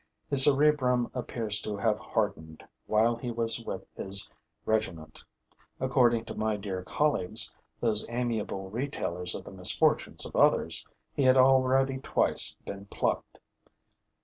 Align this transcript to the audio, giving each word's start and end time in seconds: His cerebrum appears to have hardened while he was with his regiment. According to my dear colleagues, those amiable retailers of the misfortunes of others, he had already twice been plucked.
His 0.31 0.45
cerebrum 0.45 1.11
appears 1.13 1.61
to 1.61 1.77
have 1.77 1.99
hardened 1.99 2.63
while 2.87 3.15
he 3.17 3.29
was 3.29 3.63
with 3.63 3.85
his 3.95 4.31
regiment. 4.65 5.23
According 5.79 6.25
to 6.25 6.33
my 6.33 6.57
dear 6.57 6.81
colleagues, 6.81 7.53
those 7.81 8.03
amiable 8.09 8.71
retailers 8.71 9.35
of 9.35 9.43
the 9.43 9.51
misfortunes 9.51 10.25
of 10.25 10.35
others, 10.35 10.87
he 11.13 11.21
had 11.21 11.37
already 11.37 11.99
twice 11.99 12.55
been 12.65 12.87
plucked. 12.87 13.37